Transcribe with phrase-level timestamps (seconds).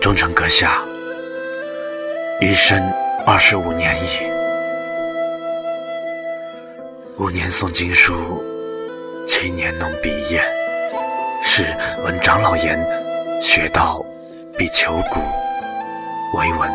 [0.00, 0.82] 忠诚阁下，
[2.40, 2.82] 余生
[3.26, 4.08] 二十五年矣。
[7.18, 8.42] 五年诵经书，
[9.28, 10.42] 七年弄笔砚。
[11.44, 11.66] 是
[12.02, 12.82] 闻长老言，
[13.42, 14.02] 学道
[14.56, 15.20] 必求古，
[16.38, 16.70] 为文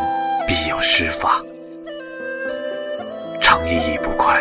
[0.47, 1.41] 必有诗法。
[3.41, 4.39] 常意已不快，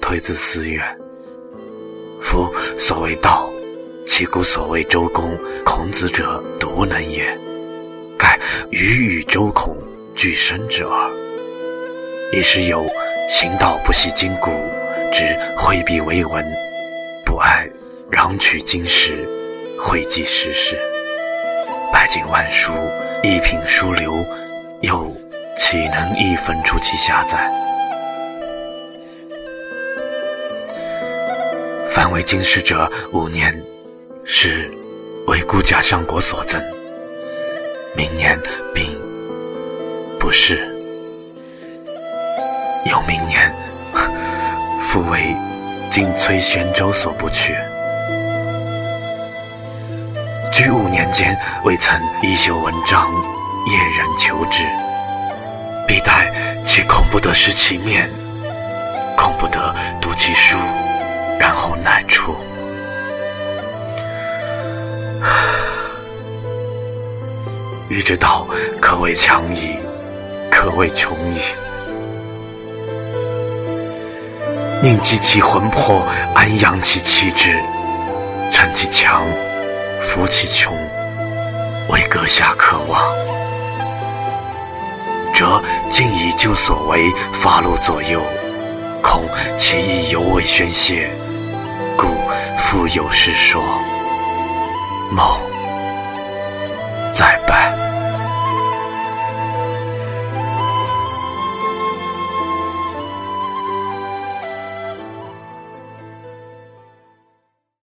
[0.00, 0.84] 推自思远。
[2.22, 2.48] 夫
[2.78, 3.50] 所谓道，
[4.06, 7.36] 其古所谓周公、孔子者独能也。
[8.26, 8.40] 盖
[8.70, 9.76] 予与周孔
[10.16, 11.10] 俱生之耳。
[12.32, 12.84] 亦是有
[13.30, 14.50] 行道不系筋骨，
[15.12, 15.22] 只
[15.56, 16.44] 挥笔为文，
[17.24, 17.68] 不爱
[18.10, 19.24] 攘取经史，
[19.78, 20.76] 汇集时事。
[21.92, 22.72] 百经万书，
[23.22, 24.12] 一品书流，
[24.82, 25.14] 又
[25.56, 27.48] 岂能一分出其下载？
[31.92, 33.56] 凡为经史者五年，
[34.24, 34.68] 是
[35.28, 36.60] 为孤假相国所赠。
[37.96, 38.38] 明年
[38.74, 38.84] 并
[40.20, 40.68] 不是，
[42.90, 43.50] 有明年，
[44.82, 45.34] 复为
[45.90, 47.56] 今崔玄州所不缺。
[50.52, 53.10] 居五年间，未曾一修文章，
[53.66, 54.62] 夜人求之，
[55.88, 56.30] 必待
[56.66, 58.10] 其恐不得识其面，
[59.16, 60.58] 恐不得读其书，
[61.40, 62.36] 然后乃出。
[67.96, 68.46] 欲之道，
[68.78, 69.74] 可谓强矣，
[70.50, 71.40] 可谓穷矣。
[74.82, 76.02] 宁积其魂魄，
[76.34, 77.58] 安养其气质，
[78.52, 79.24] 趁其强，
[80.02, 80.76] 扶其穷，
[81.88, 83.00] 为阁下可望。
[85.34, 88.20] 则尽以旧所为，发露左右，
[89.02, 89.24] 恐
[89.56, 91.10] 其意犹未宣泄，
[91.96, 92.08] 故
[92.58, 93.62] 复有诗说
[95.10, 95.38] ：“某
[97.14, 97.74] 再拜。”